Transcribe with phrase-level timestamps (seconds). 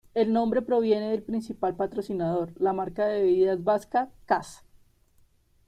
[0.15, 4.63] El nombre proviene del principal patrocinador, la marca de bebidas vasca Kas.